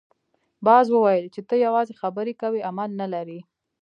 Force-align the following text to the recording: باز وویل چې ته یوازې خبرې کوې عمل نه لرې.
باز 0.65 0.85
وویل 0.91 1.25
چې 1.33 1.41
ته 1.47 1.55
یوازې 1.65 1.93
خبرې 2.01 2.33
کوې 2.41 2.61
عمل 2.69 2.89
نه 3.01 3.07
لرې. 3.13 3.39